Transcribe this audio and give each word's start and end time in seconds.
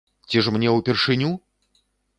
Ці 0.29 0.41
ж 0.47 0.53
мне 0.55 0.73
ўпершыню? 0.77 1.31